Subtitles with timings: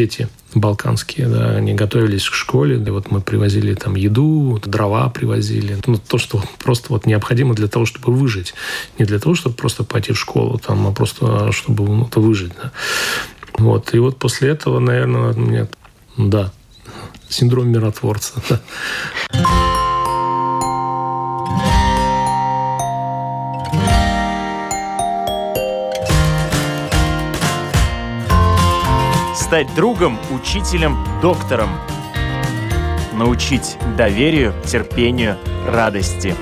[0.00, 5.78] дети балканские, да, они готовились к школе, и вот мы привозили там еду, дрова привозили,
[5.86, 8.54] ну, то, что просто вот необходимо для того, чтобы выжить,
[8.98, 12.72] не для того, чтобы просто пойти в школу, там, а просто чтобы ну, выжить, да.
[13.58, 15.68] Вот, и вот после этого, наверное, у меня,
[16.16, 16.50] да,
[17.28, 18.60] синдром миротворца, да.
[29.50, 31.70] Стать другом, учителем, доктором.
[33.12, 36.36] Научить доверию, терпению, радости.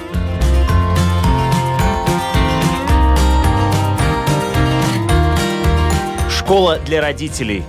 [6.29, 7.65] Школа для родителей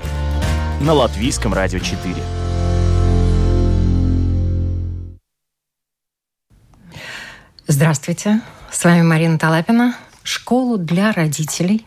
[0.81, 2.15] на Латвийском радио 4.
[7.65, 9.95] Здравствуйте, с вами Марина Талапина.
[10.21, 11.85] Школу для родителей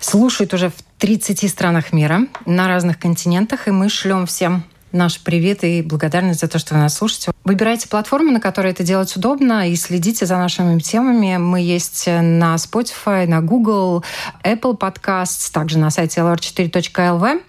[0.00, 5.64] слушают уже в 30 странах мира на разных континентах, и мы шлем всем наш привет
[5.64, 7.32] и благодарность за то, что вы нас слушаете.
[7.42, 11.38] Выбирайте платформу, на которой это делать удобно, и следите за нашими темами.
[11.38, 14.04] Мы есть на Spotify, на Google,
[14.44, 17.42] Apple Podcasts, также на сайте lr4.lv.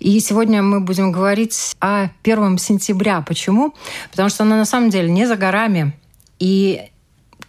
[0.00, 3.22] И сегодня мы будем говорить о 1 сентября.
[3.22, 3.72] Почему?
[4.10, 5.94] Потому что оно на самом деле не за горами.
[6.38, 6.91] И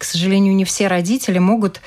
[0.04, 1.80] к сожалению, не все родители могут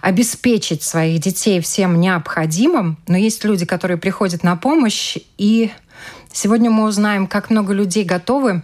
[0.00, 5.70] обеспечить своих детей всем необходимым, но есть люди, которые приходят на помощь, и
[6.32, 8.62] сегодня мы узнаем, как много людей готовы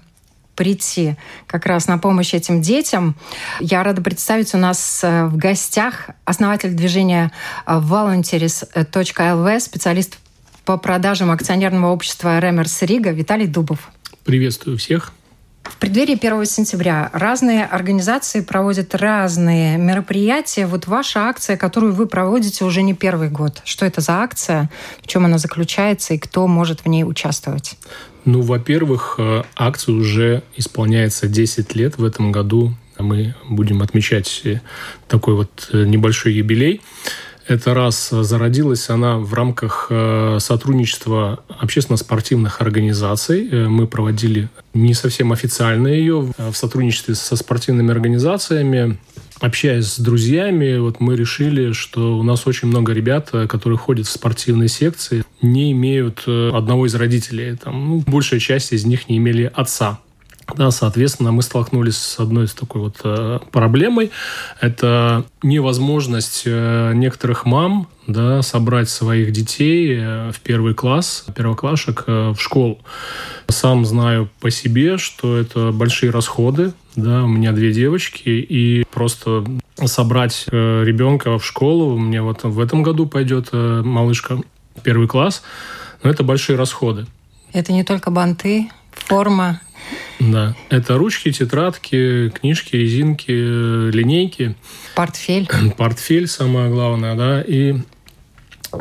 [0.55, 3.17] прийти как раз на помощь этим детям.
[3.61, 7.33] Я рада представить у нас э, в гостях основатель движения
[7.67, 10.17] э, volunteers.lv, специалист
[10.65, 13.91] по продажам акционерного общества Ремерс Рига Виталий Дубов.
[14.25, 15.13] Приветствую всех.
[15.71, 20.67] В преддверии 1 сентября разные организации проводят разные мероприятия.
[20.67, 23.61] Вот ваша акция, которую вы проводите уже не первый год.
[23.65, 24.71] Что это за акция,
[25.03, 27.77] в чем она заключается и кто может в ней участвовать?
[28.25, 32.75] Ну, во-первых, э, акция уже исполняется 10 лет в этом году.
[32.99, 34.61] Мы будем отмечать э,
[35.09, 36.81] такой вот э, небольшой юбилей.
[37.49, 43.49] Это раз зародилась она в рамках э, сотрудничества общественно-спортивных организаций.
[43.49, 48.99] Э, мы проводили не совсем официально ее в сотрудничестве со спортивными организациями.
[49.39, 54.09] Общаясь с друзьями, вот мы решили, что у нас очень много ребят, э, которые ходят
[54.09, 57.57] в спортивные секции, не имеют одного из родителей.
[57.57, 60.01] Там, ну, большая часть из них не имели отца.
[60.55, 64.13] Да, соответственно, мы столкнулись с одной из такой вот э, проблемой.
[64.61, 72.37] Это невозможность э, некоторых мам да, собрать своих детей э, в первый класс, первоклашек в
[72.39, 72.79] школу.
[73.49, 76.73] Сам знаю по себе, что это большие расходы.
[76.95, 79.45] Да, у меня две девочки, и просто
[79.85, 84.39] собрать ребенка в школу, у меня вот в этом году пойдет малышка
[84.83, 85.43] первый класс,
[86.03, 87.07] но это большие расходы.
[87.53, 89.61] Это не только банты, форма,
[90.19, 94.57] да, это ручки, тетрадки, книжки, резинки, линейки.
[94.95, 95.49] Портфель.
[95.77, 97.77] Портфель самое главное, да, и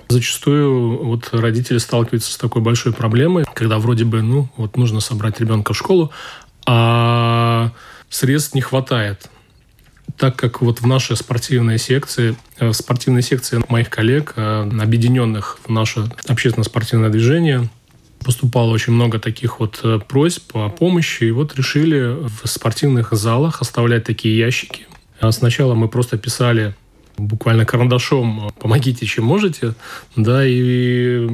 [0.10, 5.40] Зачастую вот родители сталкиваются с такой большой проблемой, когда вроде бы, ну, вот нужно собрать
[5.40, 6.12] ребенка в школу,
[6.66, 7.72] а
[8.10, 9.30] средств не хватает.
[10.18, 15.70] Так как вот в нашей спортивной секции, в спортивной секции моих коллег, э, объединенных в
[15.70, 17.70] наше общественно-спортивное движение,
[18.26, 23.62] поступало очень много таких вот э, просьб о помощи, и вот решили в спортивных залах
[23.62, 24.88] оставлять такие ящики.
[25.20, 26.74] А сначала мы просто писали
[27.18, 29.76] буквально карандашом «помогите, чем можете»,
[30.16, 31.28] да, и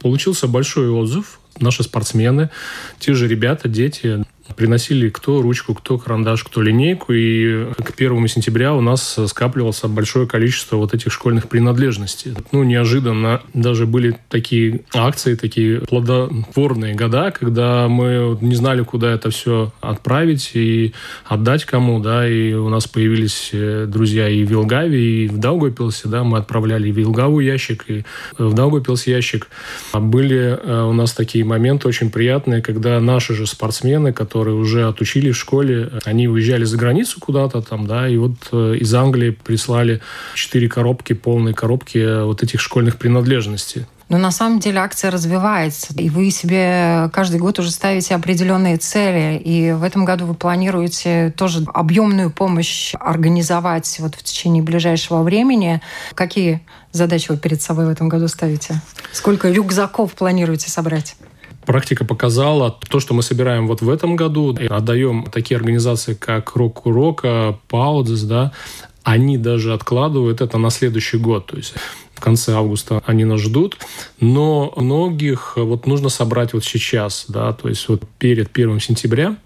[0.00, 1.38] получился большой отзыв.
[1.60, 2.50] Наши спортсмены,
[2.98, 4.24] те же ребята, дети,
[4.56, 10.26] Приносили кто ручку, кто карандаш, кто линейку, и к первому сентября у нас скапливалось большое
[10.26, 12.34] количество вот этих школьных принадлежностей.
[12.52, 19.30] Ну, неожиданно даже были такие акции, такие плодотворные года, когда мы не знали, куда это
[19.30, 25.24] все отправить и отдать кому, да, и у нас появились э, друзья и в Вилгаве,
[25.24, 28.04] и в Даугавпилсе, да, мы отправляли и в Вилгаву ящик, и
[28.38, 29.48] в Даугавпилс ящик.
[29.92, 34.62] А были э, у нас такие моменты очень приятные, когда наши же спортсмены, которые которые
[34.62, 38.94] уже отучились в школе, они уезжали за границу куда-то там, да, и вот э, из
[38.94, 40.00] Англии прислали
[40.36, 43.86] четыре коробки, полные коробки э, вот этих школьных принадлежностей.
[44.08, 49.36] Но на самом деле акция развивается, и вы себе каждый год уже ставите определенные цели,
[49.36, 55.80] и в этом году вы планируете тоже объемную помощь организовать вот в течение ближайшего времени.
[56.14, 56.60] Какие
[56.92, 58.80] задачи вы перед собой в этом году ставите?
[59.10, 61.16] Сколько рюкзаков планируете собрать?
[61.66, 66.54] Практика показала, то, что мы собираем вот в этом году, и отдаем такие организации, как
[66.54, 68.52] Рок Урока, Паудзес, да,
[69.02, 71.46] они даже откладывают это на следующий год.
[71.46, 71.74] То есть
[72.14, 73.76] в конце августа они нас ждут,
[74.20, 79.36] но многих вот нужно собрать вот сейчас, да, то есть вот перед первым сентября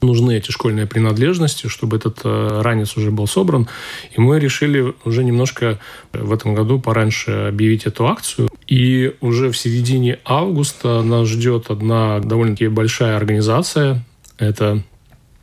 [0.00, 3.68] нужны эти школьные принадлежности, чтобы этот э, ранец уже был собран.
[4.16, 5.78] И мы решили уже немножко
[6.12, 8.47] в этом году пораньше объявить эту акцию.
[8.68, 14.04] И уже в середине августа нас ждет одна довольно-таки большая организация.
[14.36, 14.82] Это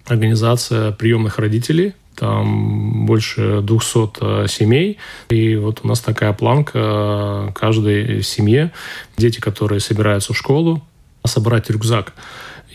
[0.06, 5.00] организация приемных родителей, там больше 200 э, семей.
[5.30, 8.72] И вот у нас такая планка э, каждой семье.
[9.18, 10.84] Дети, которые собираются в школу,
[11.26, 12.14] собрать рюкзак.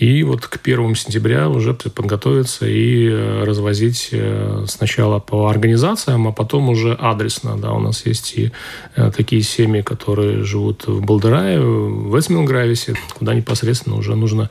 [0.00, 6.32] И вот к первому сентября уже подготовиться и э, развозить э, сначала по организациям, а
[6.32, 7.58] потом уже адресно.
[7.58, 8.50] Да, у нас есть и
[8.96, 14.48] э, такие семьи, которые живут в Балдерае, в Эсмилгрависе, куда непосредственно уже нужно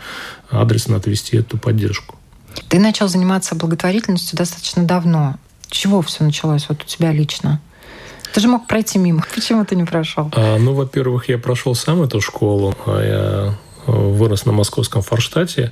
[0.51, 2.15] адресно отвести эту поддержку.
[2.67, 5.37] Ты начал заниматься благотворительностью достаточно давно.
[5.71, 7.59] чего все началось вот у тебя лично?
[8.35, 9.25] Ты же мог пройти мимо.
[9.33, 10.29] Почему ты не прошел?
[10.35, 12.75] А, ну, во-первых, я прошел сам эту школу.
[12.85, 13.57] А я
[13.91, 15.71] вырос на московском Форштате.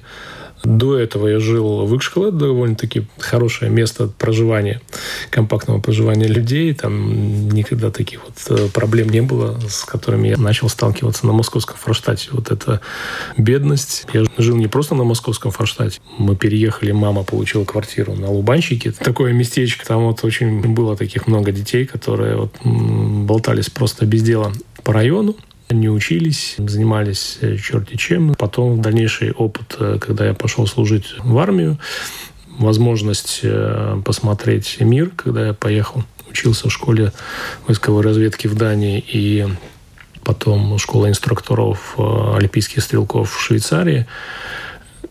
[0.63, 4.81] До этого я жил в Икшкале, довольно-таки хорошее место проживания,
[5.29, 6.73] компактного проживания людей.
[6.73, 11.77] Там никогда таких вот э, проблем не было, с которыми я начал сталкиваться на московском
[11.77, 12.29] Форштате.
[12.31, 12.81] Вот эта
[13.37, 14.07] бедность.
[14.13, 15.99] Я жил не просто на московском Форштате.
[16.17, 18.91] Мы переехали, мама получила квартиру на Лубанщике.
[18.91, 19.85] Такое местечко.
[19.85, 24.51] Там вот очень было таких много детей, которые вот болтались просто без дела
[24.83, 25.35] по району
[25.69, 28.35] не учились, занимались э, черти чем.
[28.35, 31.77] Потом дальнейший опыт, э, когда я пошел служить в армию,
[32.47, 37.11] возможность э, посмотреть мир, когда я поехал, учился в школе
[37.67, 39.47] войсковой разведки в Дании и
[40.23, 44.07] потом школа инструкторов олимпийских стрелков в Швейцарии.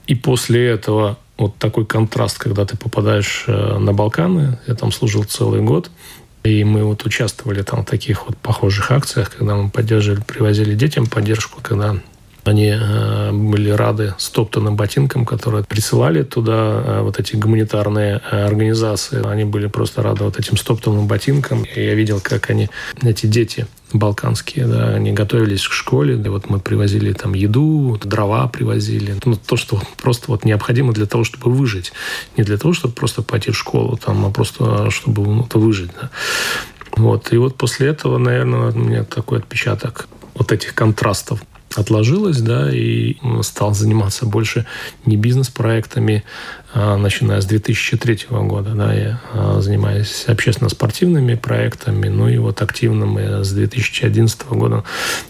[0.06, 5.62] И после этого вот такой контраст, когда ты попадаешь на Балканы, я там служил целый
[5.62, 5.90] год,
[6.46, 11.06] и мы вот участвовали там в таких вот похожих акциях, когда мы поддерживали, привозили детям
[11.06, 11.96] поддержку, когда
[12.48, 19.26] они э, были рады стоптанным ботинкам, которые присылали туда э, вот эти гуманитарные э, организации.
[19.26, 21.64] Они были просто рады вот этим стоптанным ботинкам.
[21.64, 22.68] И я видел, как они,
[23.02, 28.48] эти дети балканские, да, они готовились к школе, да, вот мы привозили там еду, дрова
[28.48, 31.92] привозили, ну, то, что просто вот необходимо для того, чтобы выжить,
[32.36, 36.10] не для того, чтобы просто пойти в школу, там, а просто чтобы ну, выжить, да.
[36.96, 37.32] Вот.
[37.32, 41.42] И вот после этого, наверное, у меня такой отпечаток вот этих контрастов
[41.78, 44.66] отложилось, да, и стал заниматься больше
[45.04, 46.24] не бизнес-проектами,
[46.74, 53.06] а, начиная с 2003 года, да, я а, занимаюсь общественно-спортивными проектами, ну и вот активно
[53.06, 54.84] мы с 2011 года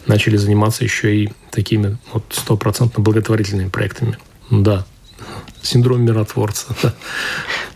[0.07, 4.19] начали заниматься еще и такими вот стопроцентно благотворительными проектами.
[4.51, 4.87] Да,
[5.67, 6.75] синдром миротворца.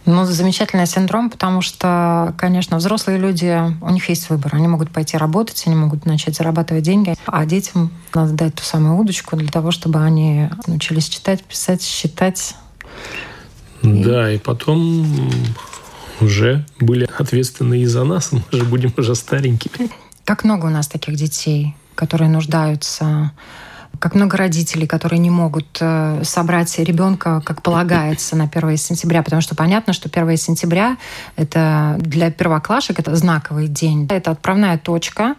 [0.07, 4.55] Ну, замечательный синдром, потому что, конечно, взрослые люди, у них есть выбор.
[4.55, 8.97] Они могут пойти работать, они могут начать зарабатывать деньги, а детям надо дать ту самую
[8.97, 12.55] удочку для того, чтобы они научились читать, писать, считать.
[13.83, 15.31] Да, и, и потом
[16.21, 19.91] уже были ответственны и за нас, мы же будем уже старенькими.
[20.25, 23.33] Как много у нас таких детей, которые нуждаются
[24.00, 29.43] как много родителей, которые не могут э, собрать ребенка, как полагается, на 1 сентября, потому
[29.43, 30.97] что понятно, что 1 сентября
[31.37, 34.08] это для первоклашек это знаковый день.
[34.11, 35.37] Это отправная точка,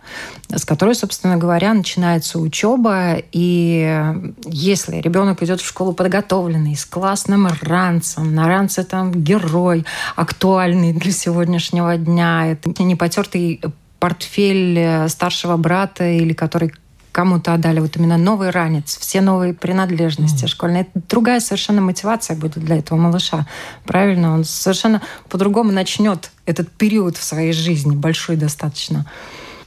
[0.47, 3.15] с которой, собственно говоря, начинается учеба.
[3.31, 4.15] И
[4.45, 11.11] если ребенок идет в школу подготовленный, с классным ранцем, на ранце там герой актуальный для
[11.11, 13.59] сегодняшнего дня, это не потертый
[13.99, 16.73] портфель э, старшего брата или который
[17.11, 20.47] кому-то отдали вот именно новый ранец, все новые принадлежности mm.
[20.47, 20.81] школьные.
[20.83, 23.45] Это другая совершенно мотивация будет для этого малыша.
[23.85, 24.33] Правильно?
[24.33, 29.05] Он совершенно по-другому начнет этот период в своей жизни, большой достаточно.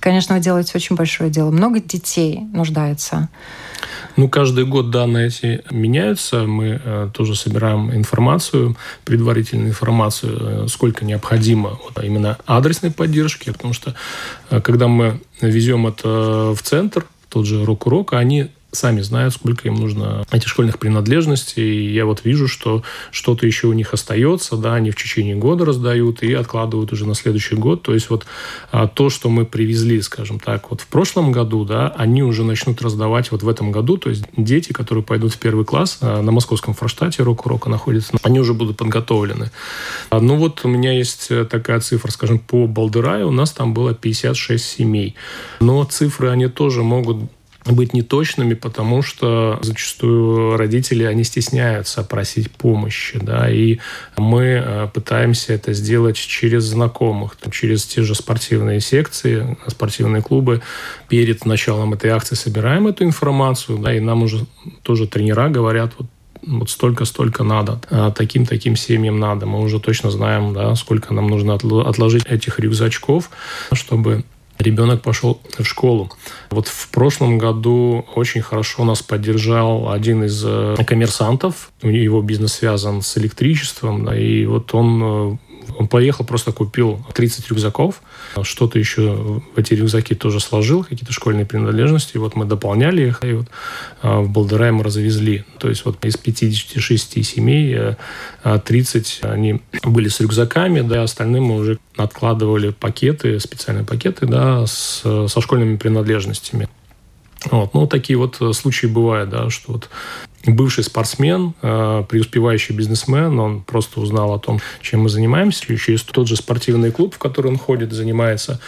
[0.01, 1.51] Конечно, вы делаете очень большое дело.
[1.51, 3.31] Много детей нуждается.
[4.17, 6.45] Ну, каждый год данные эти меняются.
[6.45, 13.73] Мы э, тоже собираем информацию, предварительную информацию, э, сколько необходимо вот, именно адресной поддержки, потому
[13.73, 13.95] что
[14.51, 19.75] э, когда мы везем это в центр, тот же рок-урок, они сами знают, сколько им
[19.75, 21.63] нужно этих школьных принадлежностей.
[21.63, 25.65] И я вот вижу, что что-то еще у них остается, да, они в течение года
[25.65, 27.83] раздают и откладывают уже на следующий год.
[27.83, 28.27] То есть вот
[28.71, 32.83] а, то, что мы привезли, скажем так, вот в прошлом году, да, они уже начнут
[32.83, 33.97] раздавать вот в этом году.
[33.97, 38.41] То есть дети, которые пойдут в первый класс а, на московском форштате, рок-урока находится, они
[38.41, 39.51] уже будут подготовлены.
[40.11, 43.75] А, ну вот у меня есть э, такая цифра, скажем, по Балдыраю у нас там
[43.75, 45.15] было 56 семей.
[45.61, 47.19] Но цифры, они тоже могут
[47.73, 53.79] быть неточными, потому что зачастую родители, они стесняются просить помощи, да, и
[54.17, 60.61] мы э, пытаемся это сделать через знакомых, через те же спортивные секции, спортивные клубы.
[61.09, 64.47] Перед началом этой акции собираем эту информацию, да, и нам уже
[64.83, 66.09] тоже тренера говорят, вот
[66.47, 69.47] вот столько-столько надо, а таким-таким семьям надо.
[69.47, 73.31] Мы уже точно знаем, да, сколько нам нужно отложить этих рюкзачков,
[73.73, 74.25] чтобы
[74.65, 76.11] ребенок пошел в школу.
[76.51, 81.71] Вот в прошлом году очень хорошо нас поддержал один из э, коммерсантов.
[81.83, 85.37] Его бизнес связан с электричеством, и вот он э,
[85.79, 88.03] он поехал, просто купил 30 рюкзаков,
[88.43, 93.25] что-то еще в эти рюкзаки тоже сложил, какие-то школьные принадлежности, и вот мы дополняли их,
[93.25, 93.47] и вот
[94.03, 95.45] а, в Балдерай мы развезли.
[95.59, 97.95] То есть вот из 56 семей
[98.43, 104.67] 30 э, они были с рюкзаками, да, остальным мы уже откладывали пакеты, специальные пакеты, да,
[104.67, 106.69] с, со школьными принадлежностями.
[107.51, 107.75] Вот.
[107.75, 109.91] Ну, такие вот э, случаи бывают, да, что вот
[110.47, 116.29] бывший спортсмен, э, преуспевающий бизнесмен, он просто узнал о том, чем мы занимаемся, через тот
[116.29, 118.61] же спортивный клуб, в который он ходит, занимается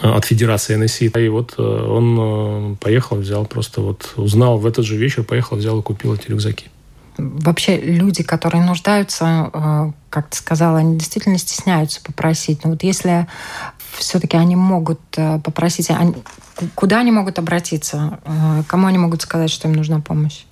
[0.00, 1.12] э, от Федерации НСИ.
[1.16, 5.78] И вот э, он поехал, взял просто вот, узнал в этот же вечер, поехал, взял
[5.80, 6.66] и купил эти рюкзаки.
[7.18, 12.64] Вообще люди, которые нуждаются, как ты сказала, они действительно стесняются попросить.
[12.64, 13.26] Но вот если
[13.98, 15.00] все-таки они могут
[15.42, 16.14] попросить, они,
[16.74, 18.18] Куда они могут обратиться?
[18.24, 20.44] Э, кому они могут сказать, что им нужна помощь?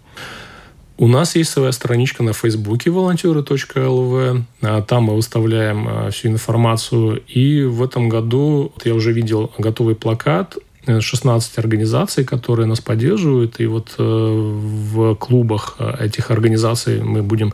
[0.96, 4.44] У нас есть своя страничка на Фейсбуке волонтеры.лв.
[4.62, 7.22] А там мы выставляем э, всю информацию.
[7.26, 13.60] И в этом году я уже видел готовый плакат 16 организаций, которые нас поддерживают.
[13.60, 17.52] И вот э, в клубах этих организаций мы будем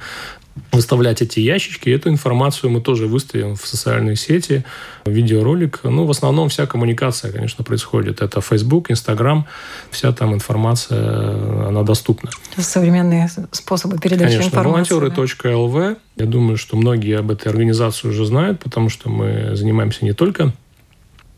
[0.73, 1.89] выставлять эти ящички.
[1.89, 4.65] Эту информацию мы тоже выставим в социальные сети,
[5.05, 5.81] видеоролик.
[5.83, 8.21] Ну, в основном вся коммуникация, конечно, происходит.
[8.23, 9.47] Это Facebook, Instagram,
[9.91, 12.31] вся там информация, она доступна.
[12.57, 14.95] Современные способы передачи конечно, информации.
[14.95, 15.75] волонтеры.лв.
[15.75, 15.97] Да?
[16.17, 20.53] Я думаю, что многие об этой организации уже знают, потому что мы занимаемся не только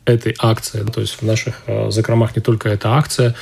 [0.07, 0.83] этой акции.
[0.83, 3.35] То есть в наших э, закромах не только эта акция.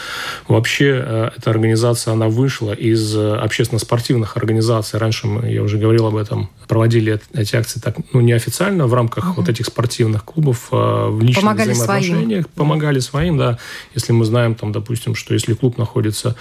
[0.48, 5.00] Вообще э, эта организация, она вышла из э, общественно-спортивных организаций.
[5.00, 9.26] Раньше, мы, я уже говорил об этом, проводили эти акции так, ну, неофициально в рамках
[9.26, 9.42] угу.
[9.42, 12.46] вот этих спортивных клубов в личных помогали взаимоотношениях.
[12.46, 12.56] Своим.
[12.56, 13.60] Помогали своим, да.
[13.94, 16.36] Если мы знаем, там, допустим, что если клуб находится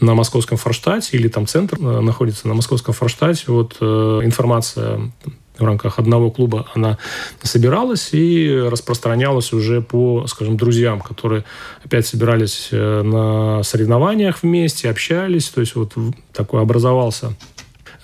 [0.00, 5.12] на московском Форштате или там центр находится на московском Форштате, вот информация
[5.60, 6.98] в рамках одного клуба она
[7.42, 11.44] собиралась и распространялась уже по, скажем, друзьям, которые
[11.84, 15.94] опять собирались э, на соревнованиях вместе, общались, то есть вот
[16.32, 17.34] такой образовался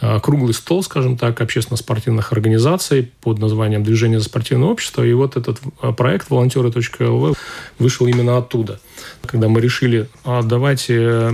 [0.01, 5.03] э, круглый стол, скажем так, общественно-спортивных организаций под названием «Движение за спортивное общество».
[5.03, 7.39] И вот этот э, проект волонтеры.лв
[7.79, 8.81] вышел именно оттуда.
[9.25, 11.33] Когда мы решили, а давайте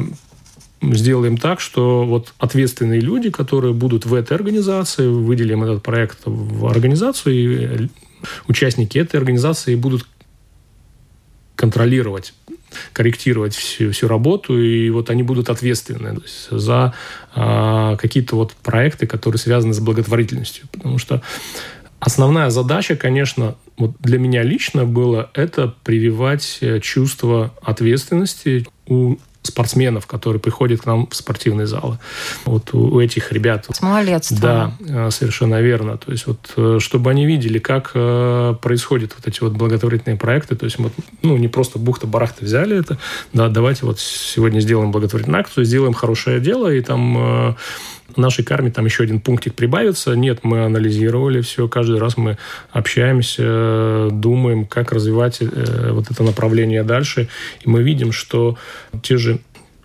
[0.83, 6.67] сделаем так, что вот ответственные люди, которые будут в этой организации, выделим этот проект в
[6.67, 7.89] организацию, и
[8.49, 10.07] участники этой организации будут
[11.57, 12.35] контролировать
[12.93, 16.21] корректировать всю, всю работу, и вот они будут ответственны
[16.51, 16.95] за
[17.35, 20.67] а, какие-то вот проекты, которые связаны с благотворительностью.
[20.73, 21.23] Потому что
[22.01, 30.07] основная задача, конечно, вот для меня лично было это прививать э, чувство ответственности у спортсменов,
[30.07, 31.99] которые приходят к нам в спортивные залы.
[32.45, 33.67] Вот у, этих ребят.
[33.71, 34.39] С малолетства.
[34.39, 35.97] Да, э, совершенно верно.
[35.99, 40.55] То есть вот, э, чтобы они видели, как э, происходят вот эти вот благотворительные проекты.
[40.55, 42.99] То есть вот, ну, не просто бухта-барахта взяли это,
[43.33, 47.57] да, давайте вот сегодня сделаем благотворительную акцию, сделаем хорошее дело, и там
[48.17, 50.15] нашей карме там еще один пунктик прибавится.
[50.15, 52.39] Нет, мы анализировали все, каждый раз мы
[52.71, 57.29] общаемся, думаем, как развивать э, вот это направление дальше.
[57.65, 58.59] И мы видим, что
[59.03, 59.41] те же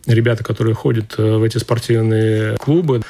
[0.05, 3.01] ребята, которые ходят э, в эти спортивные клубы,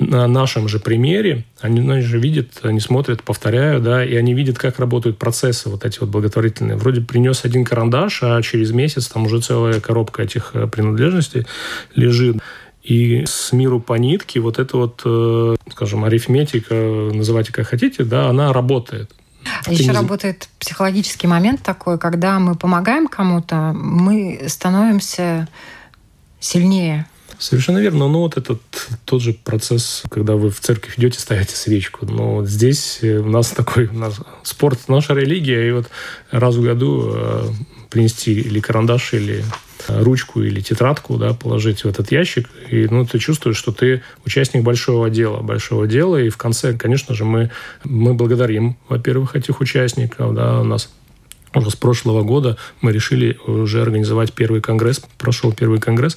[0.00, 4.58] на нашем же примере, они, они же видят, они смотрят, повторяю, да, и они видят,
[4.58, 6.76] как работают процессы вот эти вот благотворительные.
[6.76, 11.46] Вроде принес один карандаш, а через месяц там уже целая коробка этих э, принадлежностей
[11.94, 12.38] лежит.
[12.82, 16.74] И с миру по нитке вот эта вот, э, скажем, арифметика,
[17.12, 19.10] называйте как хотите, да, она работает.
[19.66, 19.92] А Еще не...
[19.92, 25.48] работает психологический момент такой, когда мы помогаем кому-то, мы становимся
[26.40, 27.06] сильнее.
[27.38, 28.08] Совершенно верно.
[28.08, 28.60] Ну, вот этот
[29.06, 32.04] тот же процесс, когда вы в церковь идете, ставите свечку.
[32.04, 35.88] Но вот здесь э, у нас такой у нас спорт, наша религия, и вот
[36.30, 37.48] раз в году э,
[37.88, 39.44] принести или карандаш, или
[39.88, 44.62] ручку или тетрадку, да, положить в этот ящик, и ну, ты чувствуешь, что ты участник
[44.62, 47.50] большого дела, большого дела, и в конце, конечно же, мы,
[47.84, 50.90] мы благодарим, во-первых, этих участников, да, у нас
[51.54, 55.02] уже с прошлого года мы решили уже организовать первый конгресс.
[55.18, 56.16] Прошел первый конгресс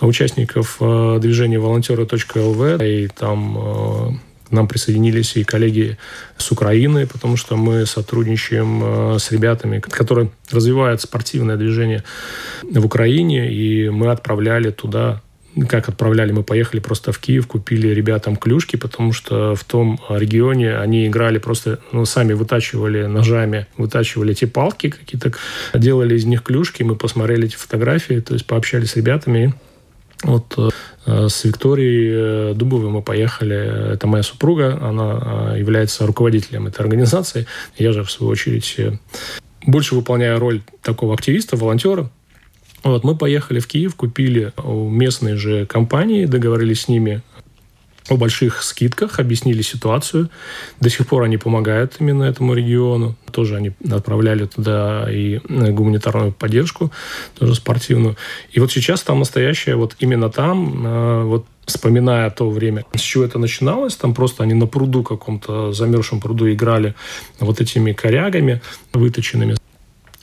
[0.00, 2.82] участников э, движения волонтеры.лв.
[2.82, 4.10] И там э,
[4.50, 5.98] нам присоединились и коллеги
[6.36, 12.04] с Украины, потому что мы сотрудничаем э, с ребятами, которые развивают спортивное движение
[12.62, 15.22] в Украине, и мы отправляли туда
[15.68, 20.76] как отправляли, мы поехали просто в Киев, купили ребятам клюшки, потому что в том регионе
[20.76, 25.32] они играли просто, ну, сами вытачивали ножами, вытачивали эти палки какие-то,
[25.74, 29.54] делали из них клюшки, мы посмотрели эти фотографии, то есть пообщались с ребятами,
[30.22, 30.54] вот
[31.06, 33.92] э, с Викторией э, Дубовой мы поехали.
[33.94, 37.46] Это моя супруга, она э, является руководителем этой организации.
[37.78, 38.76] Я же, в свою очередь,
[39.64, 42.10] больше выполняю роль такого активиста, волонтера.
[42.82, 47.22] Вот, мы поехали в Киев, купили у местной же компании, договорились с ними
[48.08, 50.30] о больших скидках, объяснили ситуацию.
[50.80, 53.16] До сих пор они помогают именно этому региону.
[53.30, 56.90] Тоже они отправляли туда и гуманитарную поддержку,
[57.38, 58.16] тоже спортивную.
[58.50, 63.24] И вот сейчас там настоящая, вот именно там, э, вот вспоминая то время, с чего
[63.24, 66.94] это начиналось, там просто они на пруду каком-то, замерзшем пруду играли
[67.38, 68.60] вот этими корягами
[68.92, 69.56] выточенными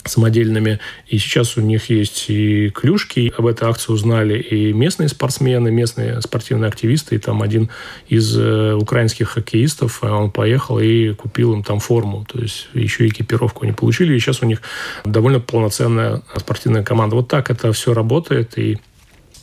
[0.08, 0.80] самодельными.
[1.08, 3.34] И сейчас у них есть и клюшки.
[3.38, 7.16] Об этой акции узнали и местные спортсмены, местные спортивные активисты.
[7.16, 7.70] И там один
[8.08, 12.26] из э, украинских хоккеистов, э, он поехал и купил им там форму.
[12.32, 14.16] То есть еще экипировку они получили.
[14.16, 14.62] И сейчас у них
[15.06, 17.16] довольно полноценная спортивная команда.
[17.16, 18.58] Вот так это все работает.
[18.58, 18.78] И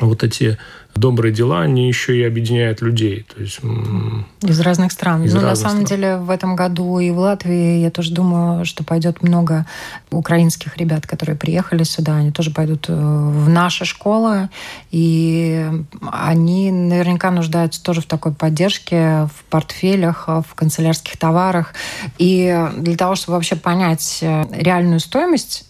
[0.01, 0.59] вот эти
[0.95, 3.27] добрые дела, они еще и объединяют людей.
[3.35, 3.59] То есть,
[4.43, 5.25] из разных стран.
[5.25, 6.01] Из ну, разных на самом стран.
[6.01, 9.67] деле, в этом году и в Латвии, я тоже думаю, что пойдет много
[10.11, 12.17] украинских ребят, которые приехали сюда.
[12.17, 14.51] Они тоже пойдут э, в наши школы.
[14.91, 15.67] И
[16.13, 21.75] они наверняка нуждаются тоже в такой поддержке, в портфелях, в канцелярских товарах.
[22.19, 25.67] И для того, чтобы вообще понять э, реальную стоимость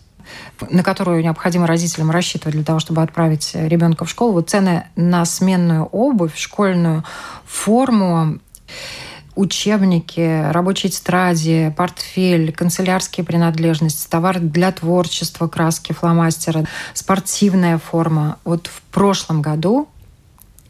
[0.70, 4.32] на которую необходимо родителям рассчитывать для того, чтобы отправить ребенка в школу.
[4.32, 7.04] Вот цены на сменную обувь, школьную
[7.46, 8.38] форму,
[9.34, 18.38] учебники, рабочие тетради, портфель, канцелярские принадлежности, товар для творчества, краски, фломастера, спортивная форма.
[18.44, 19.88] Вот в прошлом году,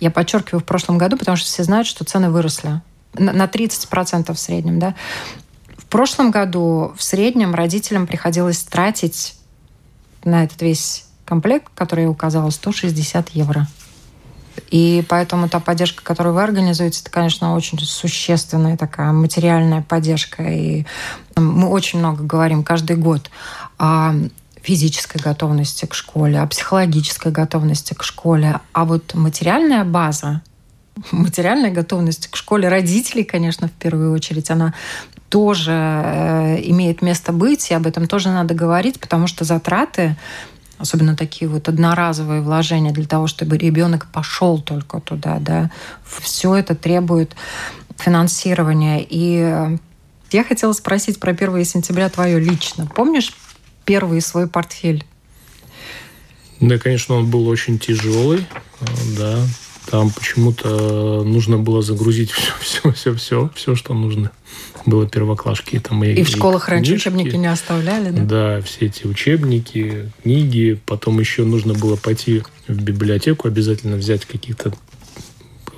[0.00, 2.80] я подчеркиваю в прошлом году, потому что все знают, что цены выросли
[3.14, 4.78] на 30% в среднем.
[4.78, 4.94] Да?
[5.76, 9.33] В прошлом году в среднем родителям приходилось тратить
[10.24, 13.66] на этот весь комплект, который я указала, 160 евро.
[14.70, 20.42] И поэтому та поддержка, которую вы организуете, это, конечно, очень существенная такая материальная поддержка.
[20.44, 20.86] И
[21.36, 23.30] мы очень много говорим каждый год
[23.78, 24.14] о
[24.62, 28.60] физической готовности к школе, о психологической готовности к школе.
[28.72, 30.40] А вот материальная база,
[31.10, 34.72] материальная готовность к школе родителей, конечно, в первую очередь, она
[35.34, 40.16] тоже э, имеет место быть, и об этом тоже надо говорить, потому что затраты
[40.78, 45.72] особенно такие вот одноразовые вложения для того, чтобы ребенок пошел только туда, да,
[46.04, 47.34] все это требует
[47.98, 49.04] финансирования.
[49.08, 49.76] И
[50.30, 52.86] я хотела спросить про 1 сентября твое лично.
[52.86, 53.34] Помнишь
[53.84, 55.04] первый свой портфель?
[56.60, 58.46] Да, конечно, он был очень тяжелый,
[59.18, 59.38] да.
[59.90, 64.30] Там почему-то нужно было загрузить все, все, все, все, все, что нужно
[64.86, 65.78] было первоклашки.
[65.78, 68.24] Там и, и в школах и раньше учебники не оставляли, да?
[68.24, 70.80] Да, все эти учебники, книги.
[70.86, 74.72] Потом еще нужно было пойти в библиотеку, обязательно взять каких-то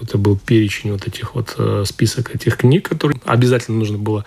[0.03, 4.25] это был перечень вот этих вот э, список этих книг, которые обязательно нужно было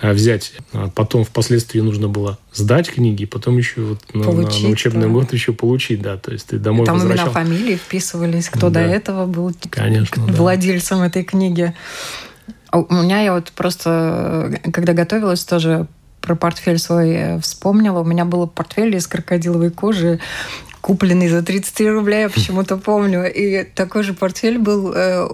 [0.00, 0.52] э, взять.
[0.72, 5.06] А потом впоследствии нужно было сдать книги, потом еще вот на, получить, на, на учебный
[5.06, 5.08] да.
[5.08, 7.26] год еще получить, да, то есть ты домой Там возвращал.
[7.26, 8.80] именно фамилии вписывались, кто да.
[8.80, 11.06] до этого был Конечно, владельцем да.
[11.06, 11.74] этой книги.
[12.70, 15.86] А у меня я вот просто, когда готовилась, тоже
[16.22, 18.00] про портфель свой э, вспомнила.
[18.00, 20.20] У меня был портфель из крокодиловой кожи,
[20.82, 23.32] купленный за 33 рубля, я почему-то помню.
[23.32, 25.26] И такой же портфель был э,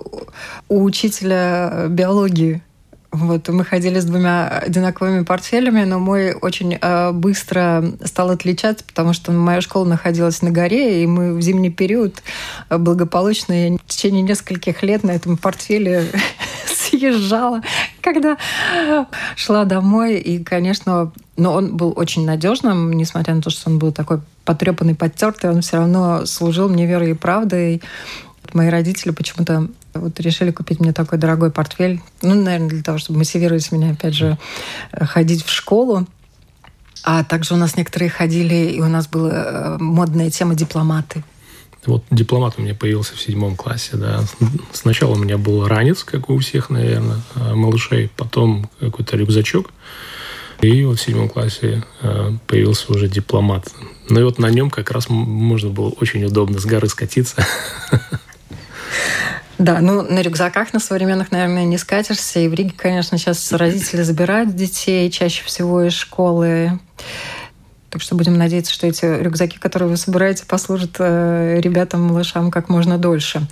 [0.69, 2.63] у учителя биологии.
[3.11, 9.15] Вот, мы ходили с двумя одинаковыми портфелями, но мой очень э, быстро стал отличаться, потому
[9.15, 12.23] что моя школа находилась на горе, и мы в зимний период
[12.69, 16.05] благополучно, я в течение нескольких лет на этом портфеле
[16.67, 17.63] съезжала,
[18.01, 18.37] когда
[19.37, 20.17] шла домой.
[20.19, 24.95] И, конечно, но он был очень надежным, несмотря на то, что он был такой потрепанный,
[24.95, 27.83] подтертый, он все равно служил мне верой и правдой.
[28.55, 32.01] Мои родители почему-то вот решили купить мне такой дорогой портфель.
[32.23, 34.39] Ну, наверное, для того, чтобы мотивировать меня, опять же,
[34.93, 36.07] ходить в школу.
[37.05, 41.23] А также у нас некоторые ходили, и у нас была э, модная тема дипломаты.
[41.89, 44.23] Вот дипломат у меня появился в седьмом классе, да.
[44.73, 49.71] Сначала у меня был ранец, как у всех, наверное, малышей, потом какой-то рюкзачок,
[50.61, 53.73] И вот в седьмом классе э, появился уже дипломат.
[54.11, 57.37] Ну и вот на нем как раз можно было очень удобно с горы скатиться.
[59.57, 62.39] Да, ну на рюкзаках на современных, наверное, не скатишься.
[62.39, 66.79] И в Риге, конечно, сейчас родители забирают детей чаще всего из школы.
[67.91, 72.69] Так что будем надеяться, что эти рюкзаки, которые вы собираете, послужат э, ребятам, малышам как
[72.69, 73.47] можно дольше.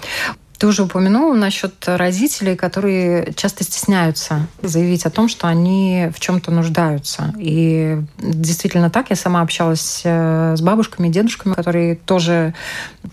[0.58, 6.50] Ты уже упомянул насчет родителей, которые часто стесняются заявить о том, что они в чем-то
[6.50, 7.34] нуждаются.
[7.38, 9.10] И действительно так.
[9.10, 12.54] Я сама общалась э, с бабушками, дедушками, которые тоже,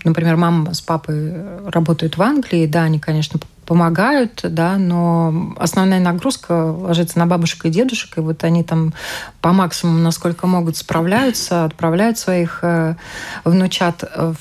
[0.04, 1.34] например, мама с папой
[1.66, 2.66] работают в Англии.
[2.66, 8.44] Да, они, конечно, помогают, да, но основная нагрузка ложится на бабушек и дедушек, и вот
[8.44, 8.94] они там
[9.40, 12.96] по максимуму, насколько могут, справляются, отправляют своих э,
[13.44, 14.36] внучат в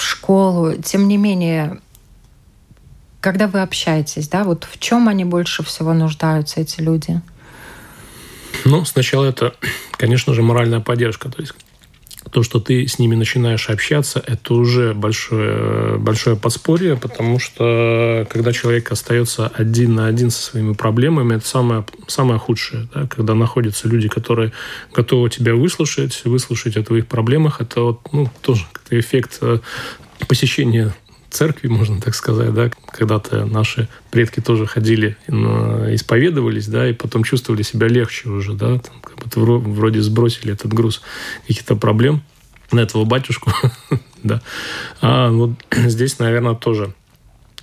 [0.00, 0.74] школу.
[0.74, 1.78] Тем не менее,
[3.20, 7.20] когда вы общаетесь, да, вот в чем они больше всего нуждаются, эти люди?
[8.64, 9.54] Ну, сначала это,
[9.92, 11.30] конечно же, моральная поддержка.
[11.30, 11.54] То есть
[12.30, 18.52] то, что ты с ними начинаешь общаться, это уже большое, большое подспорье, потому что когда
[18.52, 22.88] человек остается один на один со своими проблемами, это самое, самое худшее.
[22.94, 23.06] Да?
[23.06, 24.52] Когда находятся люди, которые
[24.92, 29.58] готовы тебя выслушать, выслушать о твоих проблемах, это вот, ну, тоже эффект э,
[30.26, 30.94] посещения
[31.30, 37.62] церкви, можно так сказать, да, когда-то наши предки тоже ходили, исповедовались, да, и потом чувствовали
[37.62, 38.80] себя легче уже, да,
[39.18, 41.02] будто вроде сбросили этот груз
[41.46, 42.22] каких-то проблем
[42.70, 43.50] на этого батюшку,
[44.22, 44.42] да.
[45.00, 46.94] А вот здесь, наверное, тоже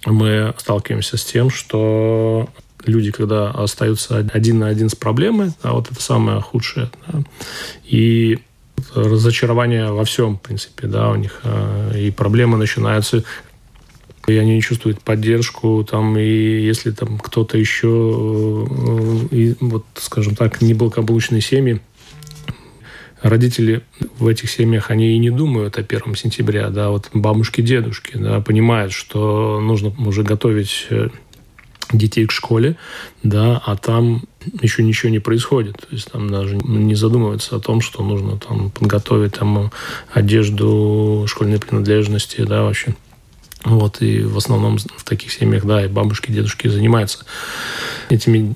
[0.06, 2.50] мы сталкиваемся с тем, что
[2.86, 7.24] люди, когда остаются один на один с проблемой, а вот это самое худшее, да,
[7.86, 8.40] и
[8.94, 13.24] разочарование во всем, в принципе, да, у них а, и проблемы начинаются
[14.28, 20.36] и они не чувствуют поддержку, там, и если там кто-то еще, э, и, вот, скажем
[20.36, 21.80] так, неблагополучные семьи,
[23.22, 23.82] родители
[24.20, 28.40] в этих семьях, они и не думают о первом сентября, да, вот бабушки, дедушки, да,
[28.42, 31.10] понимают, что нужно уже готовить э,
[31.92, 32.78] детей к школе,
[33.24, 34.24] да, а там
[34.62, 35.78] еще ничего не происходит.
[35.78, 39.72] То есть там даже не задумываются о том, что нужно там подготовить там
[40.12, 42.96] одежду, школьные принадлежности, да, вообще
[43.66, 47.26] вот, и в основном в таких семьях, да, и бабушки, дедушки занимаются
[48.10, 48.56] этими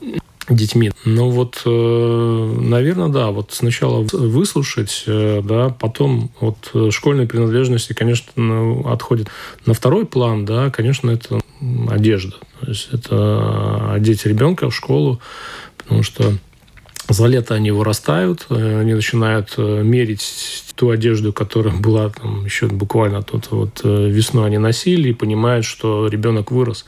[0.49, 0.91] детьми.
[1.05, 7.93] Ну вот, э, наверное, да, вот сначала выслушать, э, да, потом вот э, школьные принадлежности,
[7.93, 9.27] конечно, ну, отходят
[9.65, 11.39] на второй план, да, конечно, это
[11.89, 12.35] одежда.
[12.61, 15.19] То есть это одеть ребенка в школу,
[15.77, 16.33] потому что
[17.13, 22.67] за лето они вырастают, э, они начинают э, мерить ту одежду, которая была там еще
[22.67, 26.85] буквально тут вот э, весной они носили, и понимают, что ребенок вырос.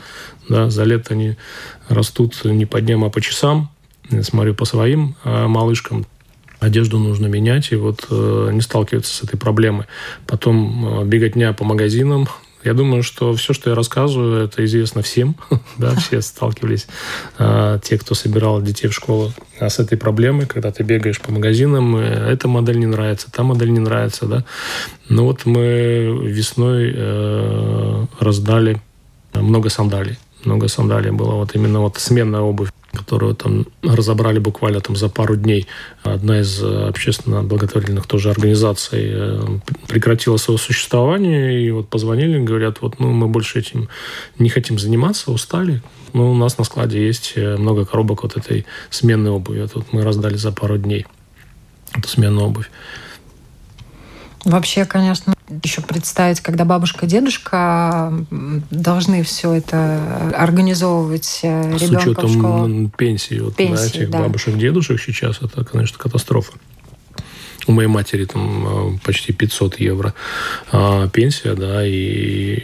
[0.50, 1.38] Да, за лето они
[1.90, 3.70] растут не по дням, а по часам.
[4.10, 6.06] Я смотрю по своим малышкам,
[6.62, 9.88] одежду нужно менять, и вот э, не сталкиваются с этой проблемой.
[10.28, 12.28] Потом э, беготня по магазинам,
[12.64, 15.36] я думаю, что все, что я рассказываю, это известно всем.
[15.78, 16.88] да, все сталкивались,
[17.38, 21.32] а, те, кто собирал детей в школу, а с этой проблемой, когда ты бегаешь по
[21.32, 24.26] магазинам, эта модель не нравится, та модель не нравится.
[24.26, 24.46] Да?
[25.10, 28.82] Ну вот мы весной э, раздали
[29.34, 30.18] много сандалий.
[30.46, 31.34] Много сандалий было.
[31.36, 35.68] Вот именно вот сменная обувь которую там разобрали буквально там за пару дней.
[36.04, 42.82] Одна из э, общественно благотворительных тоже организаций э, прекратила свое существование, и вот позвонили, говорят,
[42.82, 43.88] вот ну, мы больше этим
[44.40, 45.82] не хотим заниматься, устали.
[46.14, 49.68] Ну, у нас на складе есть э, много коробок вот этой сменной обуви.
[49.74, 51.06] Вот мы раздали за пару дней
[51.94, 52.70] эту сменную обувь.
[54.44, 58.12] Вообще, конечно, еще представить, когда бабушка и дедушка
[58.72, 62.90] должны все это организовывать э, С учетом в школу.
[62.98, 64.20] пенсии, вот, пенсии да, этих да.
[64.22, 66.54] бабушек, дедушек сейчас, это, конечно, катастрофа.
[67.68, 70.16] У моей матери там э, почти 500 евро
[70.72, 72.60] а, пенсия, да, и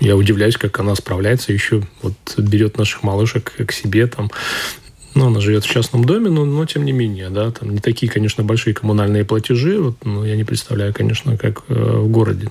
[0.00, 4.30] я удивляюсь, как она справляется, еще вот берет наших малышек к себе там,
[5.14, 8.10] ну, она живет в частном доме, но, но тем не менее, да, там не такие,
[8.10, 12.50] конечно, большие коммунальные платежи, вот, но я не представляю, конечно, как э, в городе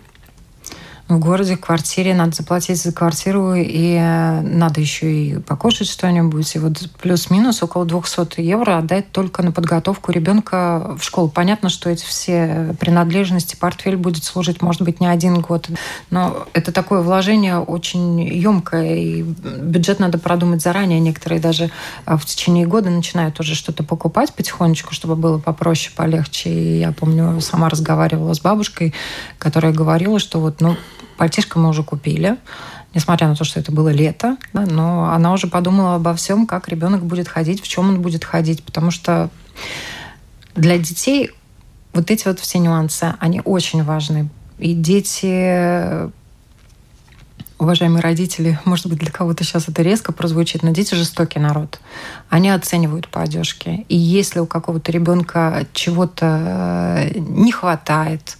[1.16, 6.56] в городе, в квартире, надо заплатить за квартиру, и э, надо еще и покушать что-нибудь.
[6.56, 11.30] И вот плюс-минус около 200 евро отдать только на подготовку ребенка в школу.
[11.30, 15.70] Понятно, что эти все принадлежности, портфель будет служить, может быть, не один год.
[16.10, 21.00] Но это такое вложение очень емкое, и бюджет надо продумать заранее.
[21.00, 21.72] Некоторые даже
[22.06, 26.50] а, в течение года начинают уже что-то покупать потихонечку, чтобы было попроще, полегче.
[26.50, 28.94] И я помню, сама разговаривала с бабушкой,
[29.38, 30.78] которая говорила, что вот, ну,
[31.22, 32.40] Пальтишко мы уже купили,
[32.96, 36.68] несмотря на то, что это было лето, да, но она уже подумала обо всем, как
[36.68, 39.30] ребенок будет ходить, в чем он будет ходить, потому что
[40.56, 41.30] Для детей
[41.94, 44.30] вот эти вот все нюансы, они очень важны.
[44.58, 46.10] И дети
[47.60, 51.80] уважаемые родители, может быть, для кого-то сейчас это резко прозвучит, но дети жестокий народ.
[52.30, 53.86] Они оценивают по одежке.
[53.90, 58.40] И если у какого-то ребенка чего-то э, не хватает,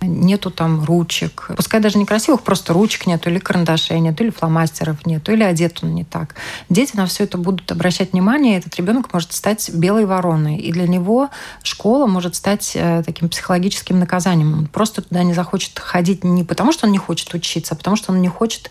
[0.00, 1.50] нету там ручек.
[1.56, 5.94] Пускай даже некрасивых, просто ручек нету, или карандашей нету, или фломастеров нету, или одет он
[5.94, 6.34] не так.
[6.68, 10.56] Дети на все это будут обращать внимание, и этот ребенок может стать белой вороной.
[10.56, 11.30] И для него
[11.62, 14.52] школа может стать э, таким психологическим наказанием.
[14.52, 17.96] Он просто туда не захочет ходить не потому, что он не хочет учиться, а потому
[17.96, 18.70] что он не хочет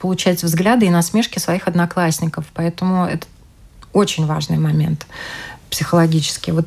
[0.00, 2.46] получать взгляды и насмешки своих одноклассников.
[2.54, 3.26] Поэтому это
[3.92, 5.06] очень важный момент
[5.70, 6.50] психологически.
[6.50, 6.66] Вот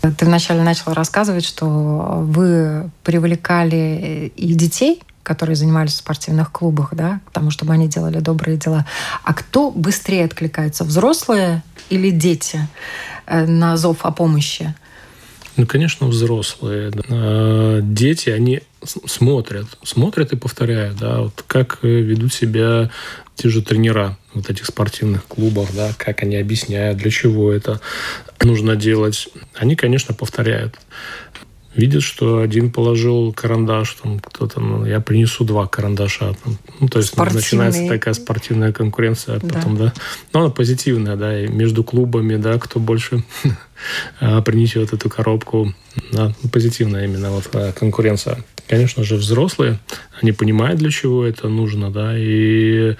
[0.00, 7.20] ты вначале начала рассказывать, что вы привлекали и детей, которые занимались в спортивных клубах, да,
[7.26, 8.86] к тому, чтобы они делали добрые дела.
[9.22, 12.66] А кто быстрее откликается, взрослые или дети
[13.26, 14.74] э, на зов о помощи?
[15.56, 16.92] Ну, конечно, взрослые.
[17.08, 22.90] А, дети, они смотрят, смотрят и повторяют, да, вот как ведут себя
[23.34, 27.80] те же тренера вот этих спортивных клубов, да, как они объясняют, для чего это
[28.42, 29.28] нужно делать.
[29.54, 30.76] Они, конечно, повторяют.
[31.74, 36.34] Видят, что один положил карандаш, там кто-то, ну, я принесу два карандаша.
[36.42, 36.58] Там.
[36.80, 37.40] Ну, то есть Спортивный.
[37.40, 39.84] начинается такая спортивная конкуренция потом, да.
[39.84, 39.92] да.
[40.32, 43.22] Но она позитивная, да, и между клубами, да, кто больше
[44.20, 45.72] а, принесет эту коробку.
[46.12, 48.42] Да, позитивная именно вот а, конкуренция.
[48.66, 49.78] Конечно же, взрослые,
[50.20, 52.96] они понимают, для чего это нужно, да, и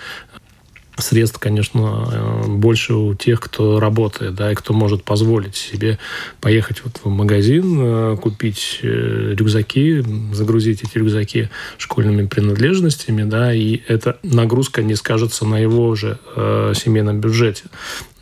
[1.00, 5.98] средств, конечно, э, больше у тех, кто работает, да, и кто может позволить себе
[6.40, 13.80] поехать вот в магазин, э, купить э, рюкзаки, загрузить эти рюкзаки школьными принадлежностями, да, и
[13.88, 17.64] эта нагрузка не скажется на его же э, семейном бюджете,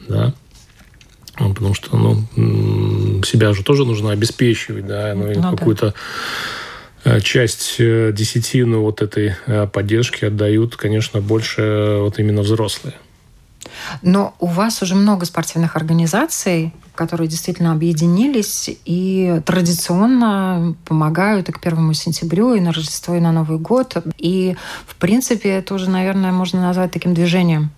[0.09, 0.35] да,
[1.37, 5.95] потому что, ну, себя же тоже нужно обеспечивать, да, ну, ну какую-то да
[7.21, 12.95] часть э, десятину вот этой э, поддержки отдают, конечно, больше вот именно взрослые.
[14.03, 21.61] Но у вас уже много спортивных организаций, которые действительно объединились и традиционно помогают и к
[21.61, 23.97] первому сентябрю, и на Рождество, и на Новый год.
[24.19, 27.71] И, в принципе, это уже, наверное, можно назвать таким движением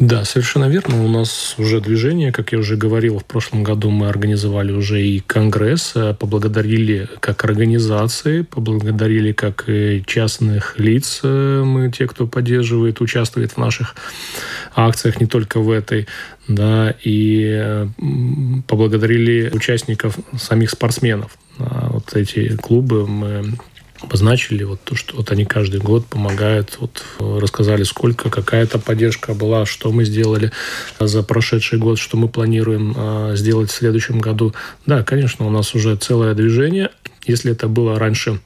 [0.00, 1.04] да, совершенно верно.
[1.04, 5.20] У нас уже движение, как я уже говорил, в прошлом году мы организовали уже и
[5.20, 13.02] конгресс, э, поблагодарили как организации, поблагодарили как и частных лиц, э, мы те, кто поддерживает,
[13.02, 13.94] участвует в наших
[14.74, 16.08] акциях, не только в этой,
[16.48, 17.86] да, и
[18.66, 21.36] поблагодарили участников, самих спортсменов.
[21.58, 23.52] Вот эти клубы мы
[24.00, 29.66] обозначили вот то, что вот они каждый год помогают, вот рассказали, сколько, какая-то поддержка была,
[29.66, 30.52] что мы сделали
[30.98, 34.54] за прошедший год, что мы планируем а, сделать в следующем году.
[34.86, 36.90] Да, конечно, у нас уже целое движение.
[37.26, 38.40] Если это было раньше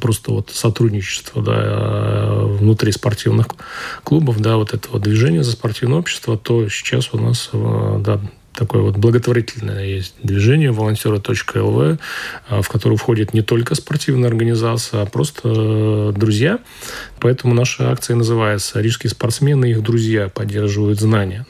[0.00, 3.48] просто вот сотрудничество да, внутри спортивных
[4.04, 8.20] клубов, да, вот этого движения за спортивное общество, то сейчас у нас а, да,
[8.58, 11.98] такое вот благотворительное есть движение волонтеры.лв,
[12.48, 16.58] в которое входит не только спортивная организация, а просто э, друзья.
[17.20, 21.46] Поэтому наша акция называется «Рижские спортсмены и их друзья поддерживают знания».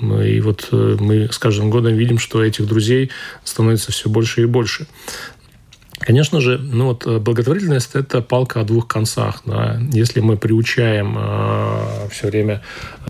[0.00, 3.10] И вот э, мы с каждым годом видим, что этих друзей
[3.44, 4.86] становится все больше и больше.
[6.00, 9.42] Конечно же, ну вот э, благотворительность– это палка о двух концах.
[9.44, 9.80] Да.
[9.92, 12.62] Если мы приучаем э, все время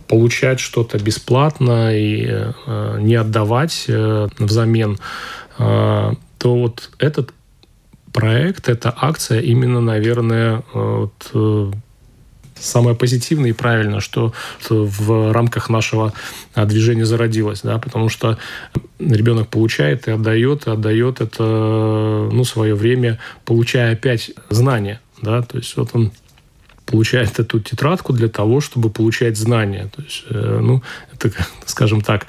[0.07, 4.98] получать что-то бесплатно и э, не отдавать э, взамен,
[5.59, 7.31] э, то вот этот
[8.12, 11.72] проект, эта акция именно, наверное, э, вот, э,
[12.61, 14.33] самое позитивное и правильное, что
[14.68, 16.12] в рамках нашего
[16.55, 18.38] а, движения зародилось, да, потому что
[18.99, 25.59] ребенок получает и отдает, и отдает это, ну, свое время, получая опять знания, да, то
[25.59, 26.12] есть вот он
[26.87, 29.90] получает эту тетрадку для того, чтобы получать знания.
[29.94, 31.31] То есть, э, ну, это,
[31.66, 32.27] скажем так,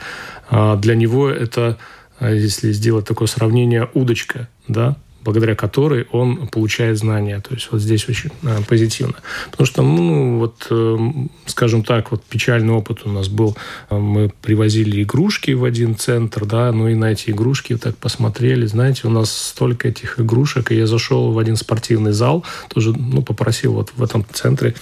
[0.50, 1.78] а, для него это,
[2.20, 7.40] а, если сделать такое сравнение, удочка, да, благодаря которой он получает знания.
[7.42, 9.16] То есть вот здесь очень э, позитивно.
[9.52, 10.98] Потому что, ну, вот, э,
[11.46, 13.58] скажем так, вот печальный опыт у нас был.
[13.90, 18.66] Мы привозили игрушки в один центр, да, ну и на эти игрушки так посмотрели.
[18.66, 23.22] Знаете, у нас столько этих игрушек, и я зашел в один спортивный зал, тоже, ну,
[23.22, 24.76] попросил вот в этом центре,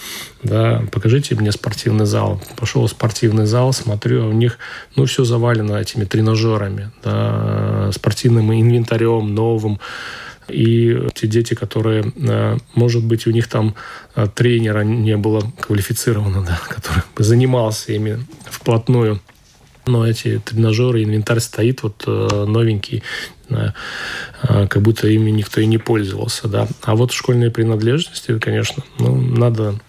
[0.43, 2.41] да, покажите мне спортивный зал.
[2.55, 4.57] Пошел в спортивный зал, смотрю, а у них,
[4.95, 9.79] ну, все завалено этими тренажерами, да, спортивным инвентарем новым.
[10.49, 13.75] И те дети, которые, э, может быть, у них там
[14.15, 19.21] э, тренера не было квалифицированного, да, который бы занимался ими вплотную
[19.89, 23.03] но эти тренажеры, инвентарь стоит вот э, новенький,
[24.41, 26.67] как будто ими никто и не пользовался, да.
[26.81, 29.79] А вот школьные принадлежности, конечно, ну, надо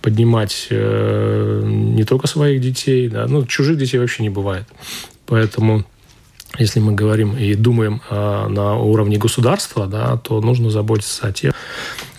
[0.00, 4.68] поднимать не только своих детей, да, ну, чужих детей вообще не бывает.
[5.26, 5.84] Поэтому
[6.56, 11.52] если мы говорим и думаем э, на уровне государства, да, то нужно заботиться о тех,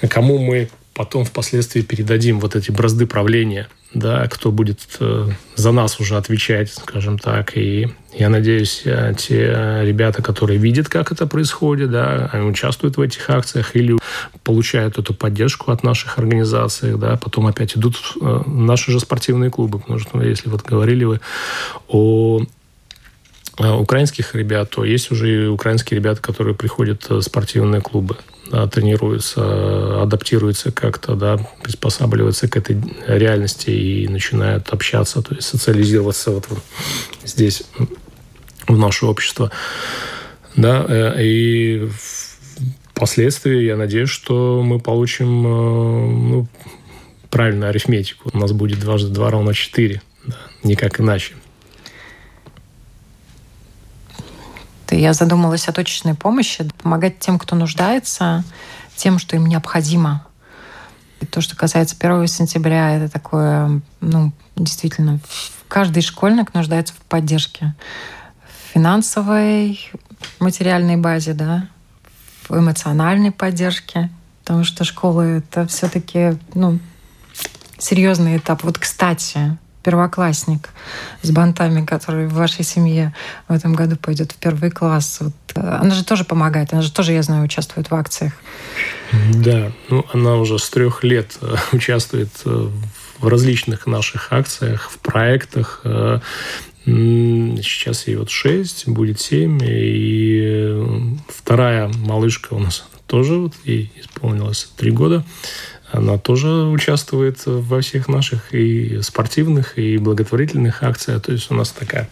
[0.08, 6.00] кому мы потом впоследствии передадим вот эти бразды правления, да, кто будет э, за нас
[6.00, 7.58] уже отвечать, скажем так.
[7.58, 13.30] И я надеюсь, э, те ребята, которые видят, как это происходит, да, участвуют в этих
[13.30, 13.98] акциях или
[14.44, 19.80] получают эту поддержку от наших организаций, да, потом опять идут в наши же спортивные клубы.
[19.80, 21.20] Потому что, если вот говорили вы
[21.88, 22.46] о Э,
[23.60, 28.18] украинских ребят, то есть уже и украинские ребята, которые приходят в спортивные клубы,
[28.52, 36.32] да, тренируются, адаптируются как-то, да, приспосабливаются к этой реальности и начинают общаться, то есть социализироваться
[36.32, 36.48] вот,
[37.24, 37.64] здесь,
[38.68, 39.52] в наше общество.
[40.56, 41.90] Да, э, и
[42.94, 46.48] впоследствии я надеюсь, что мы получим э, ну,
[47.30, 48.30] правильную арифметику.
[48.34, 51.34] У нас будет дважды два равно четыре, да, никак иначе.
[54.92, 58.44] Я задумалась о точечной помощи, помогать тем, кто нуждается,
[58.96, 60.26] тем, что им необходимо.
[61.22, 65.20] И то, что касается 1 сентября, это такое, ну, действительно,
[65.68, 67.76] каждый школьник нуждается в поддержке
[68.74, 69.80] финансовой,
[70.40, 71.68] материальной базе, да,
[72.48, 74.10] в эмоциональной поддержке,
[74.42, 76.80] потому что школа это все-таки, ну,
[77.78, 78.64] серьезный этап.
[78.64, 80.70] Вот, кстати, первоклассник
[81.22, 83.14] с бантами, который в вашей семье
[83.48, 85.20] в этом году пойдет в первый класс.
[85.22, 88.34] Вот, э, она же тоже помогает, она же тоже, я знаю, участвует в акциях.
[89.34, 92.70] Да, ну она уже с трех лет э, участвует э,
[93.20, 95.82] в различных наших акциях, в проектах.
[96.86, 99.60] Сейчас ей вот шесть, будет семь.
[99.62, 100.82] И
[101.28, 105.26] вторая малышка у нас тоже вот ей исполнилось три года
[105.92, 111.22] она тоже участвует во всех наших и спортивных, и благотворительных акциях.
[111.24, 112.10] То есть у нас такая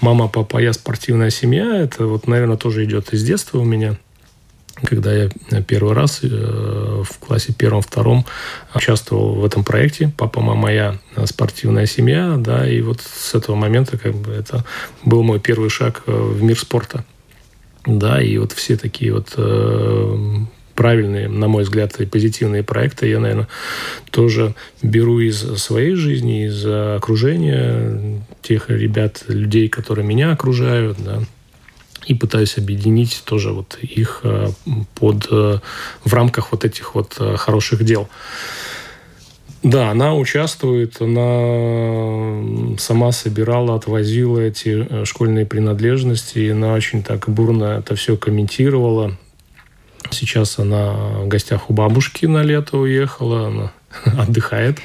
[0.00, 1.76] мама, папа, я спортивная семья.
[1.76, 3.96] Это вот, наверное, тоже идет из детства у меня.
[4.82, 5.28] Когда я
[5.66, 8.26] первый раз э, в классе первом-втором
[8.74, 13.96] участвовал в этом проекте «Папа, мама, я спортивная семья», да, и вот с этого момента
[13.96, 14.64] как бы это
[15.04, 17.04] был мой первый шаг э, в мир спорта.
[17.86, 20.38] Да, и вот все такие вот э,
[20.74, 23.48] правильные, на мой взгляд, и позитивные проекты я, наверное,
[24.10, 31.20] тоже беру из своей жизни, из окружения тех ребят, людей, которые меня окружают, да,
[32.06, 34.48] и пытаюсь объединить тоже вот их э,
[34.94, 35.58] под, э,
[36.04, 38.08] в рамках вот этих вот э, хороших дел.
[39.62, 47.78] Да, она участвует, она сама собирала, отвозила эти школьные принадлежности, и она очень так бурно
[47.78, 49.16] это все комментировала.
[50.10, 53.72] Сейчас она в гостях у бабушки на лето уехала, она
[54.22, 54.78] отдыхает.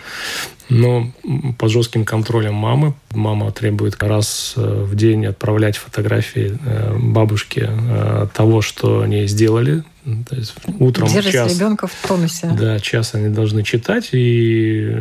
[0.69, 1.11] Но
[1.57, 2.93] под жестким контролем мамы.
[3.11, 9.83] Мама требует раз э, в день отправлять фотографии э, бабушке э, того, что они сделали.
[10.27, 12.51] То есть утром Держать час, ребенка в тонусе.
[12.57, 14.95] Да, час они должны читать, и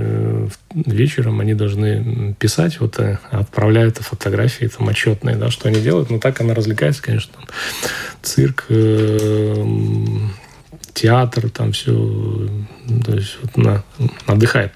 [0.74, 2.98] вечером они должны писать, вот
[3.30, 6.10] отправляют фотографии там отчетные, да, что они делают.
[6.10, 7.32] Но так она развлекается, конечно.
[8.22, 8.66] Цирк,
[10.94, 11.92] театр, там все,
[13.04, 13.82] то есть вот она
[14.26, 14.72] отдыхает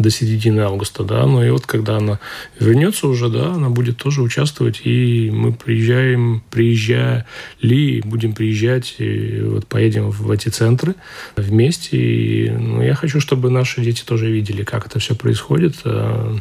[0.00, 2.18] до середины августа, да, но и вот когда она
[2.58, 9.66] вернется уже, да, она будет тоже участвовать, и мы приезжаем, приезжали, будем приезжать, и вот
[9.66, 10.94] поедем в эти центры
[11.36, 16.36] вместе, и ну, я хочу, чтобы наши дети тоже видели, как это все происходит, а,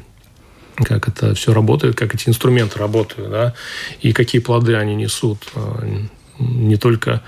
[0.76, 3.54] как это все работает, как эти инструменты работают, да,
[4.02, 5.86] и какие плоды они несут а,
[6.40, 7.22] не только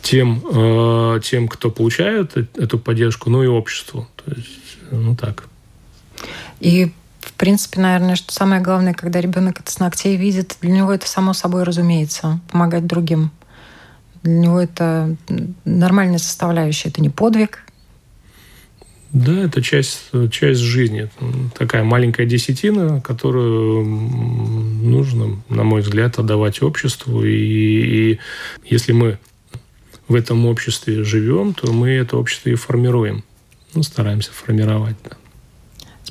[0.00, 4.08] тем, а, тем, кто получает эту поддержку, но и обществу.
[4.24, 4.48] То есть
[4.90, 5.49] ну так.
[6.60, 10.92] И в принципе, наверное, что самое главное, когда ребенок это с ногтей видит, для него
[10.92, 13.30] это само собой разумеется, помогать другим.
[14.22, 15.16] Для него это
[15.64, 17.64] нормальная составляющая, это не подвиг.
[19.12, 21.10] Да, это часть, часть жизни.
[21.58, 27.24] Такая маленькая десятина, которую нужно, на мой взгляд, отдавать обществу.
[27.24, 27.32] И,
[28.12, 28.18] и
[28.64, 29.18] если мы
[30.06, 33.24] в этом обществе живем, то мы это общество и формируем
[33.74, 34.96] ну, стараемся формировать.
[35.04, 35.16] Да.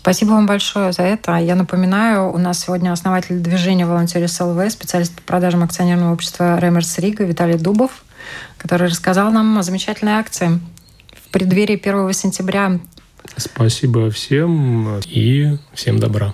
[0.01, 1.35] Спасибо вам большое за это.
[1.35, 6.97] Я напоминаю, у нас сегодня основатель движения «Волонтеры СЛВ», специалист по продажам акционерного общества «Ремерс
[6.99, 8.03] Рига» Виталий Дубов,
[8.57, 10.61] который рассказал нам о замечательной акции
[11.13, 12.79] в преддверии 1 сентября.
[13.35, 16.33] Спасибо всем и всем добра.